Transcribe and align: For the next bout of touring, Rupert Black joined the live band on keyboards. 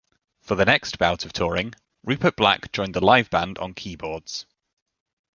For 0.41 0.55
the 0.55 0.65
next 0.65 0.97
bout 0.97 1.25
of 1.25 1.31
touring, 1.33 1.75
Rupert 2.03 2.35
Black 2.35 2.71
joined 2.71 2.95
the 2.95 3.05
live 3.05 3.29
band 3.29 3.59
on 3.59 3.75
keyboards. 3.75 4.47